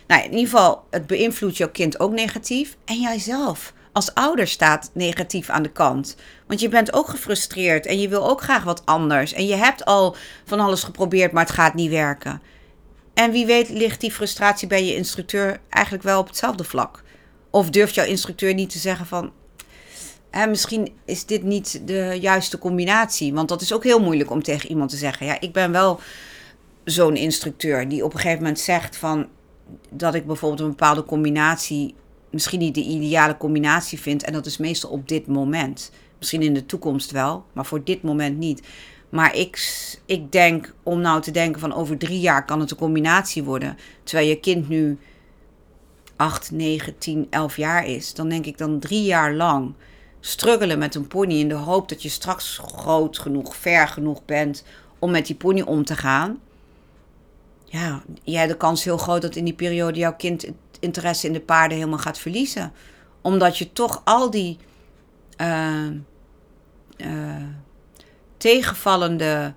[0.08, 2.78] nou, in ieder geval, het beïnvloedt jouw kind ook negatief.
[2.86, 6.16] En jijzelf als ouder staat negatief aan de kant.
[6.48, 9.34] Want je bent ook gefrustreerd en je wil ook graag wat anders.
[9.34, 12.42] En je hebt al van alles geprobeerd, maar het gaat niet werken.
[13.20, 17.04] En wie weet ligt die frustratie bij je instructeur eigenlijk wel op hetzelfde vlak.
[17.50, 19.32] Of durft jouw instructeur niet te zeggen van...
[20.50, 23.34] Misschien is dit niet de juiste combinatie.
[23.34, 25.26] Want dat is ook heel moeilijk om tegen iemand te zeggen.
[25.26, 26.00] Ja, ik ben wel
[26.84, 29.28] zo'n instructeur die op een gegeven moment zegt van...
[29.90, 31.96] dat ik bijvoorbeeld een bepaalde combinatie
[32.30, 34.24] misschien niet de ideale combinatie vind.
[34.24, 35.92] En dat is meestal op dit moment.
[36.18, 38.62] Misschien in de toekomst wel, maar voor dit moment niet.
[39.10, 39.60] Maar ik,
[40.06, 43.78] ik denk, om nou te denken van over drie jaar kan het een combinatie worden.
[44.04, 44.98] Terwijl je kind nu
[46.16, 48.14] 8, 9, 10, 11 jaar is.
[48.14, 49.74] Dan denk ik dan drie jaar lang
[50.20, 54.64] struggelen met een pony in de hoop dat je straks groot genoeg, ver genoeg bent
[55.00, 56.40] om met die pony om te gaan.
[57.66, 60.48] Ja, jij de kans heel groot dat in die periode jouw kind
[60.80, 62.72] interesse in de paarden helemaal gaat verliezen.
[63.22, 64.58] Omdat je toch al die
[65.42, 65.88] uh,
[68.40, 69.54] tegenvallende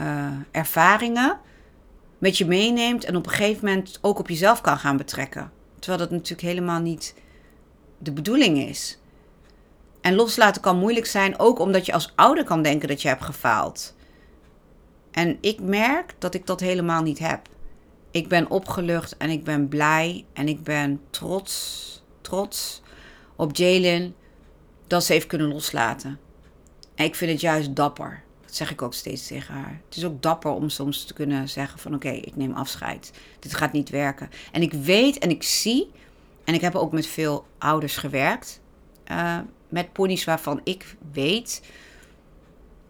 [0.00, 1.40] uh, ervaringen
[2.18, 5.52] met je meeneemt en op een gegeven moment ook op jezelf kan gaan betrekken.
[5.78, 7.14] Terwijl dat natuurlijk helemaal niet
[7.98, 8.98] de bedoeling is.
[10.00, 13.24] En loslaten kan moeilijk zijn, ook omdat je als ouder kan denken dat je hebt
[13.24, 13.94] gefaald.
[15.10, 17.48] En ik merk dat ik dat helemaal niet heb.
[18.10, 22.82] Ik ben opgelucht en ik ben blij en ik ben trots, trots
[23.36, 24.14] op Jalen
[24.86, 26.18] dat ze heeft kunnen loslaten.
[26.96, 28.22] En ik vind het juist dapper.
[28.42, 29.80] Dat zeg ik ook steeds tegen haar.
[29.86, 33.12] Het is ook dapper om soms te kunnen zeggen van oké, ik neem afscheid.
[33.38, 34.30] Dit gaat niet werken.
[34.52, 35.90] En ik weet en ik zie,
[36.44, 38.60] en ik heb ook met veel ouders gewerkt,
[39.10, 41.62] uh, met ponies waarvan ik weet,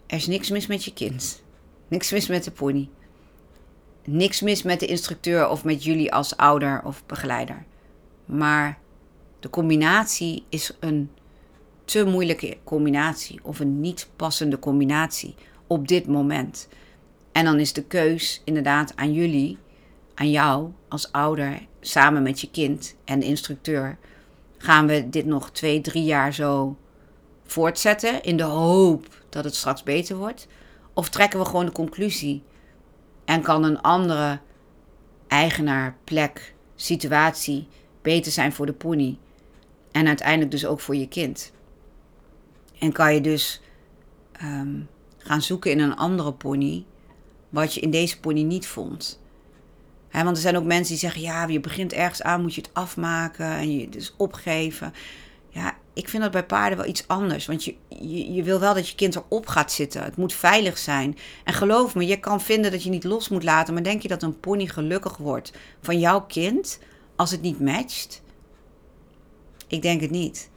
[0.06, 1.42] er is niks mis met je kind.
[1.88, 2.88] Niks mis met de pony
[4.06, 7.64] niks mis met de instructeur of met jullie als ouder of begeleider.
[8.24, 8.78] Maar
[9.40, 11.10] de combinatie is een
[11.86, 15.34] te moeilijke combinatie of een niet passende combinatie
[15.66, 16.68] op dit moment.
[17.32, 19.58] En dan is de keus inderdaad aan jullie,
[20.14, 23.98] aan jou als ouder, samen met je kind en de instructeur.
[24.58, 26.76] Gaan we dit nog twee, drie jaar zo
[27.44, 30.46] voortzetten in de hoop dat het straks beter wordt?
[30.92, 32.42] Of trekken we gewoon de conclusie
[33.24, 34.40] en kan een andere
[35.26, 37.68] eigenaar, plek, situatie
[38.02, 39.18] beter zijn voor de pony.
[39.92, 41.52] En uiteindelijk dus ook voor je kind.
[42.78, 43.60] En kan je dus
[44.32, 44.80] ehm,
[45.18, 46.84] gaan zoeken in een andere pony.
[47.48, 49.20] Wat je in deze pony niet vond.
[50.10, 52.74] want er zijn ook mensen die zeggen: ja, je begint ergens aan, moet je het
[52.74, 54.92] afmaken en je dus opgeven.
[55.48, 57.46] Ja, ik vind dat bij paarden wel iets anders.
[57.46, 60.02] Want je, je, je, wil wel dat je kind erop gaat zitten.
[60.02, 61.18] Het moet veilig zijn.
[61.44, 63.74] En geloof me, je kan vinden dat je niet los moet laten.
[63.74, 66.78] Maar denk je dat een pony gelukkig wordt van jouw kind
[67.16, 68.22] als het niet matcht?
[69.66, 70.50] Ik denk het niet.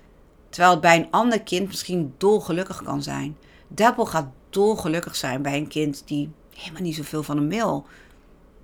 [0.49, 3.37] Terwijl het bij een ander kind misschien dolgelukkig kan zijn.
[3.67, 7.85] Deppel gaat dolgelukkig zijn bij een kind die helemaal niet zoveel van hem wil.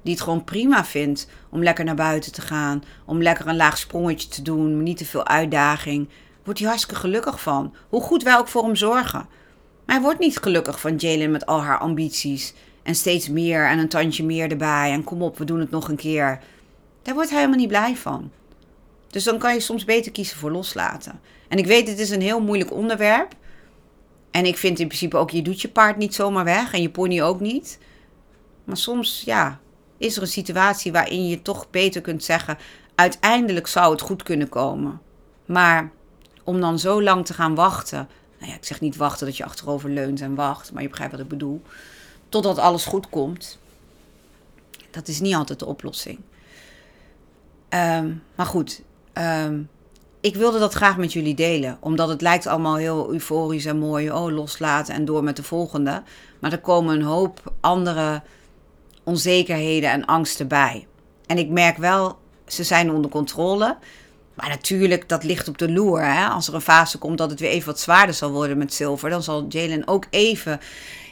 [0.01, 2.83] Die het gewoon prima vindt om lekker naar buiten te gaan.
[3.05, 4.83] Om lekker een laag sprongetje te doen.
[4.83, 6.09] Niet te veel uitdaging
[6.43, 7.75] wordt hij hartstikke gelukkig van.
[7.89, 9.27] Hoe goed wij ook voor hem zorgen.
[9.85, 12.53] Maar hij wordt niet gelukkig van Jalen met al haar ambities.
[12.83, 14.91] En steeds meer en een tandje meer erbij.
[14.91, 16.39] En kom op, we doen het nog een keer.
[17.01, 18.31] Daar wordt hij helemaal niet blij van.
[19.07, 21.19] Dus dan kan je soms beter kiezen voor loslaten.
[21.55, 23.35] En ik weet, het is een heel moeilijk onderwerp.
[24.31, 26.73] En ik vind in principe ook, je doet je paard niet zomaar weg.
[26.73, 27.79] En je pony ook niet.
[28.63, 29.59] Maar soms, ja,
[29.97, 32.57] is er een situatie waarin je toch beter kunt zeggen...
[32.95, 35.01] uiteindelijk zou het goed kunnen komen.
[35.45, 35.91] Maar
[36.43, 38.07] om dan zo lang te gaan wachten.
[38.39, 41.13] Nou ja, ik zeg niet wachten dat je achterover leunt en wacht, maar je begrijpt
[41.13, 41.61] wat ik bedoel.
[42.29, 43.59] Totdat alles goed komt.
[44.91, 46.19] Dat is niet altijd de oplossing.
[47.69, 48.81] Ehm, maar goed,
[49.13, 49.61] ehm,
[50.25, 51.77] ik wilde dat graag met jullie delen.
[51.79, 54.11] Omdat het lijkt allemaal heel euforisch en mooi.
[54.11, 56.03] Oh, loslaten en door met de volgende.
[56.39, 58.21] Maar er komen een hoop andere
[59.03, 60.87] onzekerheden en angsten bij.
[61.25, 63.77] En ik merk wel, ze zijn onder controle.
[64.33, 66.03] Maar natuurlijk, dat ligt op de loer.
[66.03, 66.27] Hè?
[66.27, 69.09] Als er een fase komt dat het weer even wat zwaarder zal worden met zilver,
[69.09, 70.59] dan zal Jalen ook even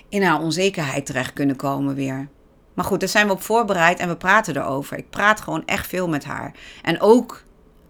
[0.10, 2.28] in haar onzekerheid terecht kunnen komen weer.
[2.74, 4.98] Maar goed, daar zijn we op voorbereid en we praten erover.
[4.98, 6.54] Ik praat gewoon echt veel met haar.
[6.82, 7.44] En ook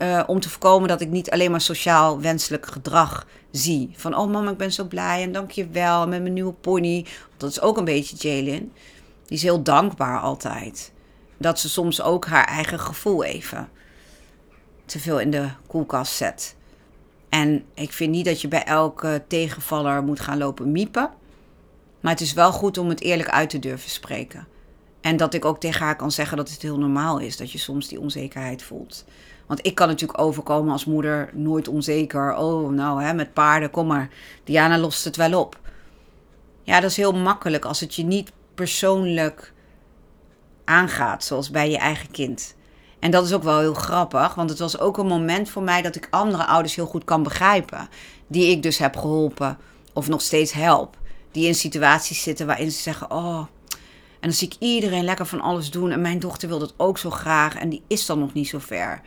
[0.04, 3.90] eh, om te voorkomen dat ik niet alleen maar sociaal wenselijk gedrag zie.
[3.96, 7.06] Van, oh mama, ik ben zo blij en dank je wel met mijn nieuwe pony.
[7.38, 8.72] Dat is ook een beetje Jalen.
[9.26, 10.92] Die is heel dankbaar altijd.
[11.38, 13.70] Dat ze soms ook haar eigen gevoel even
[14.86, 16.56] te veel in de koelkast zet.
[17.30, 21.10] En ik vind niet dat je bij elke tegenvaller moet gaan lopen miepen.
[22.00, 24.48] Maar het is wel goed om het eerlijk uit te durven spreken.
[25.02, 27.58] En dat ik ook tegen haar kan zeggen dat het heel normaal is dat je
[27.58, 29.06] soms die onzekerheid voelt.
[29.54, 32.36] Want ik kan natuurlijk overkomen als moeder nooit onzeker.
[32.36, 34.10] Oh, nou, hè, met paarden, kom maar.
[34.44, 35.60] Diana lost het wel op.
[36.64, 39.54] Ja, dat is heel makkelijk als het je niet persoonlijk
[40.64, 42.56] aangaat, zoals bij je eigen kind.
[43.00, 45.82] En dat is ook wel heel grappig, want het was ook een moment voor mij
[45.82, 47.90] dat ik andere ouders heel goed kan begrijpen.
[48.28, 49.58] Die ik dus heb geholpen
[49.94, 50.98] of nog steeds help.
[51.32, 53.46] Die in situaties zitten waarin ze zeggen: Oh.
[54.20, 55.92] En dan zie ik iedereen lekker van alles doen.
[55.92, 57.56] En mijn dochter wil dat ook zo graag.
[57.56, 59.02] En die is dan nog niet zo ver.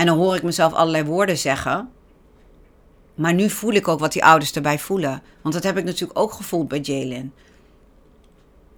[0.00, 1.90] En dan hoor ik mezelf allerlei woorden zeggen.
[3.14, 5.22] Maar nu voel ik ook wat die ouders erbij voelen.
[5.42, 7.34] Want dat heb ik natuurlijk ook gevoeld bij Jalen.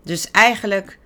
[0.02, 0.98] Dus eigenlijk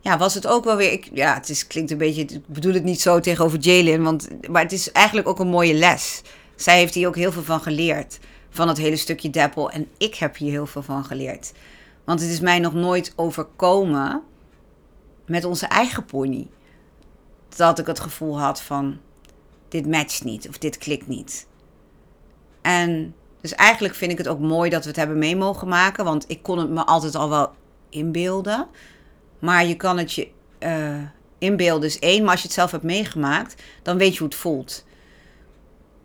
[0.00, 0.92] ja, was het ook wel weer.
[0.92, 2.20] Ik, ja, het is, klinkt een beetje.
[2.22, 4.02] Ik bedoel het niet zo tegenover Jalen.
[4.02, 6.22] Want, maar het is eigenlijk ook een mooie les.
[6.56, 8.18] Zij heeft hier ook heel veel van geleerd.
[8.50, 9.70] Van het hele stukje Deppel.
[9.70, 11.52] En ik heb hier heel veel van geleerd.
[12.04, 14.22] Want het is mij nog nooit overkomen
[15.26, 16.46] met onze eigen pony.
[17.56, 18.98] Dat ik het gevoel had van
[19.68, 21.46] dit matcht niet of dit klikt niet.
[22.62, 26.04] En dus eigenlijk vind ik het ook mooi dat we het hebben mee mogen maken.
[26.04, 27.52] Want ik kon het me altijd al wel
[27.88, 28.66] inbeelden.
[29.38, 30.28] Maar je kan het je
[30.60, 31.02] uh,
[31.38, 32.22] inbeelden is één.
[32.22, 34.84] Maar als je het zelf hebt meegemaakt, dan weet je hoe het voelt.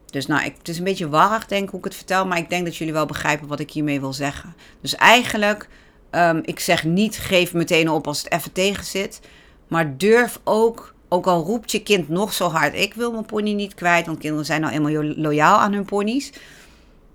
[0.06, 2.26] Dus nou, ik, het is een beetje warrig denk ik hoe ik het vertel.
[2.26, 4.56] Maar ik denk dat jullie wel begrijpen wat ik hiermee wil zeggen.
[4.82, 5.70] Dus eigenlijk,
[6.12, 9.20] um, ik zeg niet geef meteen op als het even tegen zit.
[9.68, 13.54] Maar durf ook ook al roept je kind nog zo hard: Ik wil mijn pony
[13.54, 16.32] niet kwijt, want kinderen zijn nou eenmaal loyaal aan hun ponies.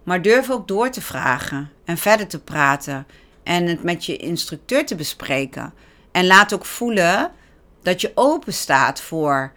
[0.03, 3.07] Maar durf ook door te vragen en verder te praten
[3.43, 5.73] en het met je instructeur te bespreken.
[6.13, 7.31] En laat ook voelen
[7.83, 9.53] dat je open staat voor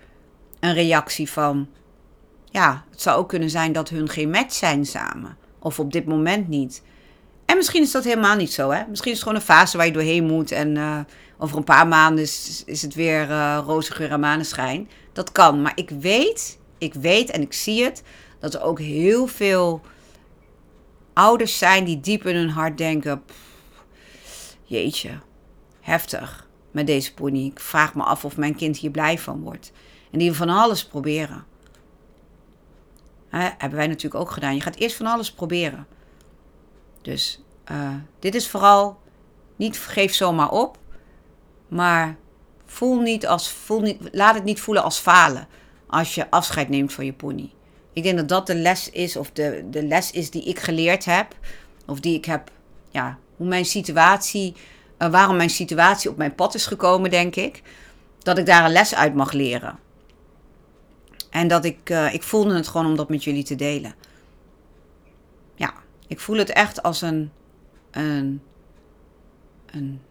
[0.60, 1.68] een reactie van:
[2.46, 5.38] Ja, het zou ook kunnen zijn dat hun geen match zijn samen.
[5.60, 6.82] Of op dit moment niet.
[7.46, 8.70] En misschien is dat helemaal niet zo.
[8.70, 8.84] Hè?
[8.90, 10.52] Misschien is het gewoon een fase waar je doorheen moet.
[10.52, 11.00] En uh,
[11.38, 14.90] over een paar maanden is, het weer uh, roze geur en maneschijn.
[15.14, 15.62] Dat kan.
[15.62, 18.04] Maar ik weet, ik weet en ik zie het,
[18.40, 19.82] dat er ook heel veel
[21.14, 23.24] ouders zijn die diep in hun hart denken:
[24.64, 25.20] jeetje,
[25.82, 27.46] heftig met deze pony.
[27.46, 29.72] Ik vraag me af of mijn kind hier blij van wordt.
[30.12, 31.46] En die van alles proberen.
[33.30, 34.56] Hebben wij natuurlijk ook gedaan.
[34.56, 35.88] Je gaat eerst van alles proberen.
[37.02, 39.00] Dus uh, dit is vooral
[39.56, 40.78] niet geef zomaar op,
[41.68, 42.18] maar
[42.66, 45.48] voel niet als, voel niet, laat het niet voelen als falen
[45.88, 47.52] als je afscheid neemt van je pony.
[47.94, 51.06] Ik denk dat dat de les is, of de, de les is die ik geleerd
[51.06, 51.36] heb,
[51.86, 52.52] of die ik heb,
[52.90, 54.56] ja, hoe mijn situatie,
[55.00, 57.62] uh, waarom mijn situatie op mijn pad is gekomen, denk ik.
[58.20, 59.80] Dat ik daar een les uit mag leren.
[61.30, 63.96] En dat ik, uh, ik voelde het gewoon om dat met jullie te delen.
[65.56, 65.74] Ja,
[66.08, 67.32] ik voel het echt als een,
[67.92, 68.42] een,
[69.66, 70.02] een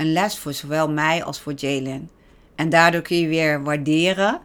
[0.00, 2.10] een les voor zowel mij als voor Jalen.
[2.54, 4.40] En daardoor kun je weer waarderen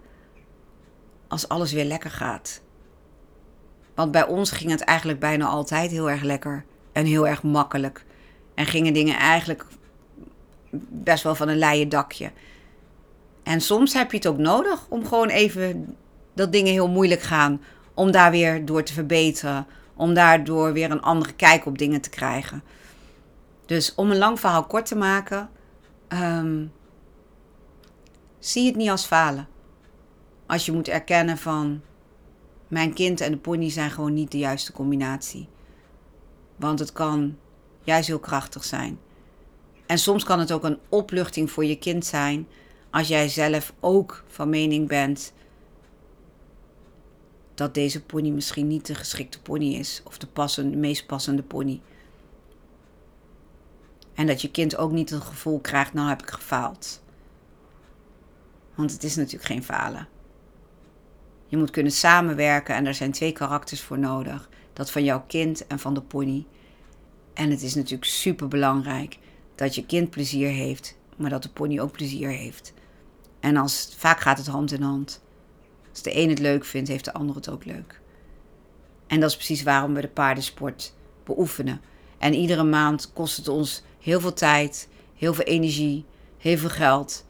[1.27, 2.61] als alles weer lekker gaat.
[3.93, 8.05] Want bij ons ging het eigenlijk bijna altijd heel erg lekker en heel erg makkelijk.
[8.55, 9.65] En gingen dingen eigenlijk
[10.89, 12.31] best wel van een leien dakje.
[13.43, 15.95] En soms heb je het ook nodig om gewoon even
[16.33, 17.61] dat dingen heel moeilijk gaan.
[17.93, 19.67] Om daar weer door te verbeteren.
[19.93, 22.63] Om daardoor weer een andere kijk op dingen te krijgen.
[23.65, 25.49] Dus om een lang verhaal kort te maken.
[26.09, 26.71] Um,
[28.39, 29.47] zie het niet als falen.
[30.45, 31.81] Als je moet erkennen van.
[32.67, 35.47] Mijn kind en de pony zijn gewoon niet de juiste combinatie.
[36.55, 37.37] Want het kan
[37.83, 38.99] juist heel krachtig zijn.
[39.85, 42.47] En soms kan het ook een opluchting voor je kind zijn.
[42.89, 45.33] Als jij zelf ook van mening bent
[47.53, 50.01] dat deze pony misschien niet de geschikte pony is.
[50.03, 51.81] Of de, passende, meest passende pony.
[54.15, 57.03] En dat je kind ook niet het gevoel krijgt, nou heb ik gefaald.
[58.75, 60.07] Want het is natuurlijk geen falen.
[61.47, 64.49] Je moet kunnen samenwerken en daar zijn twee karakters voor nodig.
[64.73, 66.45] Dat van jouw kind en van de pony.
[67.33, 69.17] En het is natuurlijk super belangrijk
[69.55, 72.73] dat je kind plezier heeft, maar dat de pony ook plezier heeft.
[73.39, 75.23] En als, vaak gaat het hand in hand.
[75.89, 78.01] Als de een het leuk vindt, heeft de ander het ook leuk.
[79.07, 81.81] En dat is precies waarom we de paardensport beoefenen.
[82.17, 86.05] En iedere maand kost het ons heel veel tijd, heel veel energie,
[86.37, 87.25] heel veel geld.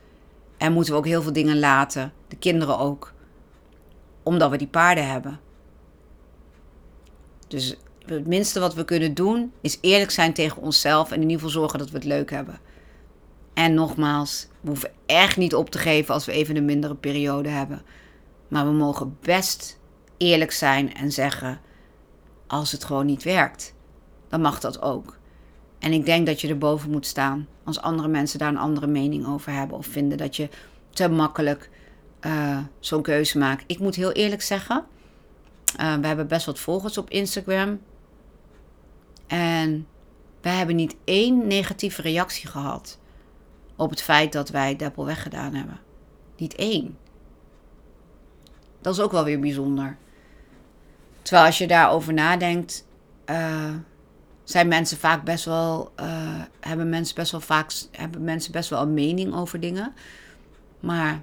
[0.58, 3.14] En moeten we ook heel veel dingen laten, de kinderen ook,
[4.24, 5.40] omdat we die paarden hebben.
[7.48, 11.36] Dus het minste wat we kunnen doen is eerlijk zijn tegen onszelf en in ieder
[11.36, 12.60] geval zorgen dat we het leuk hebben.
[13.54, 17.50] En nogmaals, we hoeven echt niet op te geven als we even een mindere periode
[17.50, 17.82] hebben.
[18.48, 19.80] Maar we mogen best
[20.18, 21.62] eerlijk zijn en zeggen
[22.48, 23.75] als het gewoon niet werkt.
[24.30, 25.18] Dan mag dat ook.
[25.80, 29.28] En ik denk dat je erboven moet staan als andere mensen daar een andere mening
[29.28, 30.50] over hebben of vinden dat je
[30.90, 31.70] te makkelijk
[32.26, 33.64] uh, zo'n keuze maakt.
[33.68, 34.86] Ik moet heel eerlijk zeggen,
[35.80, 37.80] uh, we hebben best wat volgers op Instagram.
[39.28, 39.88] En
[40.42, 43.00] we hebben niet één negatieve reactie gehad
[43.76, 45.80] op het feit dat wij Deppel weggedaan hebben.
[46.38, 46.98] Niet één.
[48.82, 49.98] Dat is ook wel weer bijzonder.
[51.22, 52.88] Terwijl als je daarover nadenkt,
[53.30, 53.74] uh,
[54.46, 56.06] zijn mensen vaak best wel, uh,
[56.60, 59.94] hebben mensen best wel vaak, hebben mensen best wel een mening over dingen.
[60.80, 61.22] Maar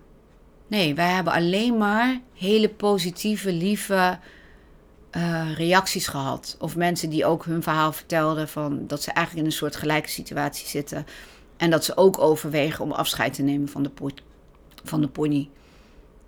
[0.66, 4.18] nee, wij hebben alleen maar hele positieve, lieve
[5.16, 6.56] uh, reacties gehad.
[6.58, 10.08] Of mensen die ook hun verhaal vertelden van dat ze eigenlijk in een soort gelijke
[10.08, 11.06] situatie zitten.
[11.56, 13.90] En dat ze ook overwegen om afscheid te nemen van de,
[14.84, 15.48] van de pony.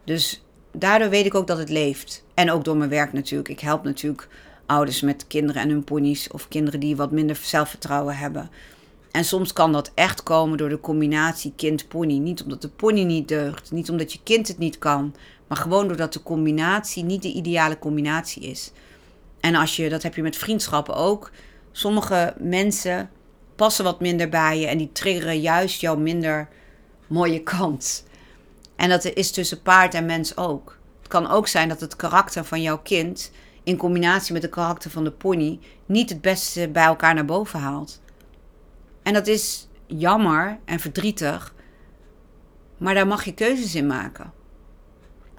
[0.05, 2.25] Dus daardoor weet ik ook dat het leeft.
[2.35, 3.49] En ook door mijn werk natuurlijk.
[3.49, 4.29] Ik help natuurlijk
[4.66, 6.29] ouders met kinderen en hun ponies.
[6.29, 8.50] Of kinderen die wat minder zelfvertrouwen hebben.
[9.11, 12.18] En soms kan dat echt komen door de combinatie kind-pony.
[12.18, 15.14] Niet omdat de pony niet deugt, niet omdat je kind het niet kan,
[15.46, 18.72] maar gewoon doordat de combinatie niet de ideale combinatie is.
[19.40, 21.31] En als je, dat heb je met vriendschappen ook.
[21.72, 23.11] Sommige mensen
[23.57, 26.48] passen wat minder bij je en die triggeren juist jouw minder
[27.07, 28.05] mooie kant.
[28.77, 30.79] En dat is tussen paard en mens ook.
[30.98, 33.31] Het kan ook zijn dat het karakter van jouw kind
[33.64, 37.61] in combinatie met het karakter van de pony niet het beste bij elkaar naar boven
[37.61, 38.00] haalt.
[39.03, 41.55] En dat is jammer en verdrietig,
[42.77, 44.33] maar daar mag je keuzes in maken.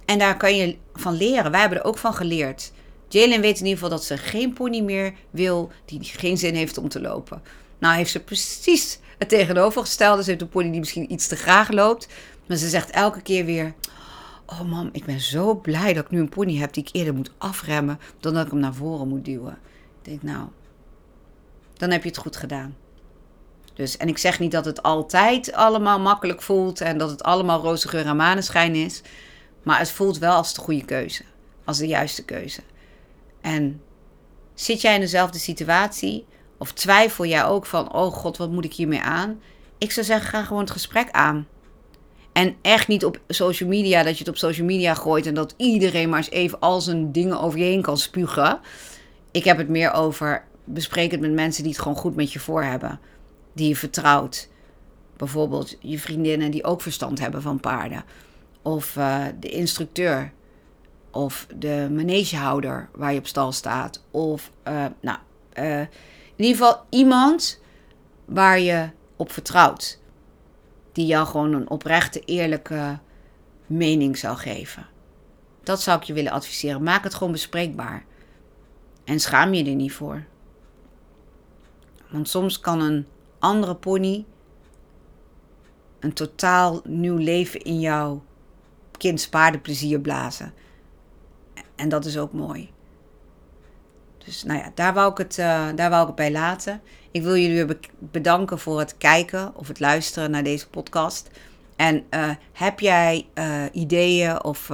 [0.06, 1.52] En daar kan je van leren.
[1.52, 2.72] Wij hebben er ook van geleerd.
[3.08, 6.78] Jalen weet in ieder geval dat ze geen pony meer wil die geen zin heeft
[6.78, 7.42] om te lopen.
[7.80, 10.24] Nou heeft ze precies het tegenovergestelde.
[10.24, 12.08] Ze heeft een pony die misschien iets te graag loopt.
[12.48, 13.74] Maar ze zegt elke keer weer...
[14.46, 17.14] Oh mam, ik ben zo blij dat ik nu een pony heb die ik eerder
[17.14, 18.00] moet afremmen...
[18.20, 19.58] dan dat ik hem naar voren moet duwen.
[20.02, 20.48] Ik denk, nou,
[21.74, 22.76] dan heb je het goed gedaan.
[23.74, 26.82] Dus, en ik zeg niet dat het altijd allemaal makkelijk voelt...
[26.82, 29.02] en dat het allemaal roze geur en maneschijn is...
[29.66, 31.24] Maar het voelt wel als de goede keuze.
[31.64, 32.62] Als de juiste keuze.
[33.42, 33.82] En
[34.54, 36.26] zit jij in dezelfde situatie?
[36.58, 39.42] Of twijfel jij ook van, oh god, wat moet ik hiermee aan?
[39.78, 41.48] Ik zou zeggen, ga gewoon het gesprek aan.
[42.36, 45.54] En echt niet op social media, dat je het op social media gooit en dat
[45.58, 48.60] iedereen maar eens even al zijn dingen over je heen kan spugen.
[49.32, 52.40] Ik heb het meer over, bespreek het met mensen die het gewoon goed met je
[52.40, 53.00] voor hebben.
[53.54, 54.50] Die je vertrouwt.
[55.18, 58.04] Bijvoorbeeld je vriendinnen die ook verstand hebben van paarden
[58.62, 60.32] of uh, de instructeur
[61.12, 64.04] of de manegehouder waar je op stal staat.
[64.12, 65.18] Of, uh, nou,
[65.60, 65.90] uh, in
[66.36, 67.62] ieder geval iemand
[68.26, 70.00] waar je op vertrouwt.
[70.96, 73.00] Die jou gewoon een oprechte, eerlijke
[73.66, 74.88] mening zou geven.
[75.64, 76.84] Dat zou ik je willen adviseren.
[76.84, 78.06] Maak het gewoon bespreekbaar.
[79.04, 80.24] En schaam je er niet voor.
[82.10, 83.06] Want soms kan een
[83.40, 84.26] andere pony
[86.00, 88.20] een totaal nieuw leven in jou
[88.98, 90.54] kind paardenplezier blazen.
[91.76, 92.74] En dat is ook mooi.
[94.26, 96.82] Dus nou ja, daar wou ik het, uh, daar wou ik het bij laten.
[97.12, 101.30] Ik wil jullie weer bedanken voor het kijken of het luisteren naar deze podcast.
[101.76, 104.72] En uh, heb jij uh, ideeën of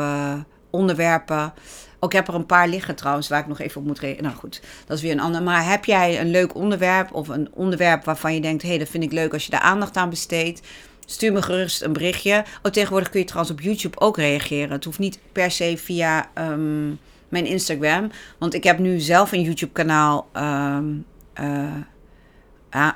[0.69, 1.53] onderwerpen?
[1.99, 4.23] Ook heb er een paar liggen trouwens, waar ik nog even op moet reageren.
[4.23, 5.43] Nou goed, dat is weer een ander.
[5.43, 8.89] Maar heb jij een leuk onderwerp of een onderwerp waarvan je denkt: hé, hey, dat
[8.89, 10.61] vind ik leuk als je daar aandacht aan besteedt?
[11.05, 12.45] Stuur me gerust een berichtje.
[12.63, 14.71] Oh, tegenwoordig kun je trouwens op YouTube ook reageren.
[14.71, 16.99] Het hoeft niet per se via um,
[17.31, 18.11] mijn Instagram.
[18.37, 21.05] Want ik heb nu zelf een YouTube-kanaal um,
[21.41, 21.75] uh,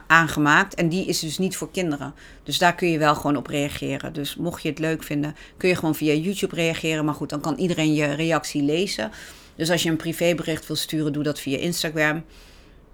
[0.07, 0.75] aangemaakt.
[0.75, 2.13] En die is dus niet voor kinderen.
[2.43, 4.13] Dus daar kun je wel gewoon op reageren.
[4.13, 7.05] Dus mocht je het leuk vinden, kun je gewoon via YouTube reageren.
[7.05, 9.11] Maar goed, dan kan iedereen je reactie lezen.
[9.55, 12.23] Dus als je een privébericht wil sturen, doe dat via Instagram.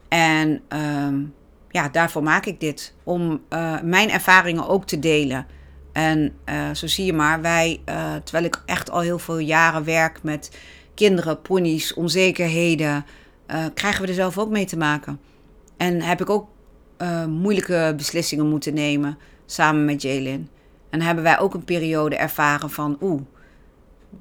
[0.07, 1.33] En um,
[1.69, 2.93] ja, daarvoor maak ik dit.
[3.03, 5.45] Om uh, mijn ervaringen ook te delen.
[5.93, 7.81] En uh, zo zie je maar, wij,
[8.23, 10.57] terwijl ik echt al heel veel jaren werk met
[10.93, 13.05] kinderen, ponies, onzekerheden,
[13.73, 15.19] krijgen we er zelf ook mee te maken.
[15.77, 16.49] En heb ik ook
[17.27, 20.49] moeilijke beslissingen moeten nemen samen met Jalen.
[20.89, 23.21] En hebben wij ook een periode ervaren van, oeh,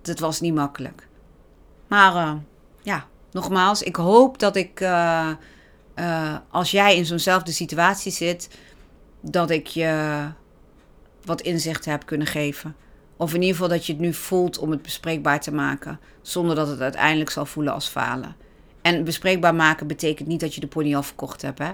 [0.03, 1.09] dat was niet makkelijk.
[1.87, 2.39] Maar
[2.83, 4.83] ja, nogmaals, ik hoop dat ik
[6.51, 8.59] als jij in zo'nzelfde situatie zit,
[9.21, 10.25] dat ik je
[11.25, 12.77] wat inzichten heb kunnen geven.
[13.21, 16.01] Of in ieder geval dat je het nu voelt om het bespreekbaar te maken.
[16.23, 18.37] Zonder dat het uiteindelijk zal voelen als falen.
[18.83, 21.59] En bespreekbaar maken betekent niet dat je de pony al verkocht hebt.
[21.59, 21.71] Hè?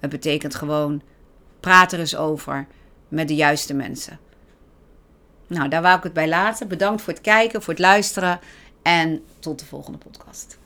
[0.00, 1.02] Het betekent gewoon
[1.60, 2.66] praat er eens over
[3.08, 4.18] met de juiste mensen.
[5.46, 6.68] Nou, daar wou ik het bij laten.
[6.68, 8.40] Bedankt voor het kijken, voor het luisteren.
[8.82, 10.58] En tot de volgende podcast.